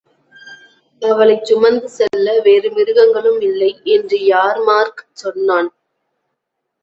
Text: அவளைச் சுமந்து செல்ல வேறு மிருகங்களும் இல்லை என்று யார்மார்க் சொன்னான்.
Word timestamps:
அவளைச் 1.01 1.45
சுமந்து 1.45 1.89
செல்ல 1.89 2.39
வேறு 2.39 2.69
மிருகங்களும் 2.71 3.39
இல்லை 3.41 3.69
என்று 3.87 4.17
யார்மார்க் 4.25 5.03
சொன்னான். 5.13 5.69